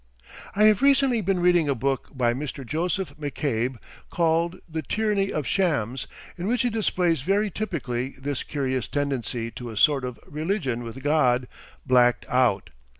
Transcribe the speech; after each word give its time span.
I 0.55 0.63
have 0.63 0.81
recently 0.81 1.21
been 1.21 1.39
reading 1.41 1.69
a 1.69 1.75
book 1.75 2.07
by 2.11 2.33
Mr. 2.33 2.65
Joseph 2.65 3.13
McCabe 3.19 3.77
called 4.09 4.57
"The 4.67 4.81
Tyranny 4.81 5.31
of 5.31 5.45
Shams," 5.45 6.07
in 6.39 6.47
which 6.47 6.63
he 6.63 6.71
displays 6.71 7.21
very 7.21 7.51
typically 7.51 8.15
this 8.17 8.41
curious 8.41 8.87
tendency 8.87 9.51
to 9.51 9.69
a 9.69 9.77
sort 9.77 10.03
of 10.03 10.19
religion 10.25 10.81
with 10.81 11.03
God 11.03 11.47
"blacked 11.85 12.27
out." 12.29 12.71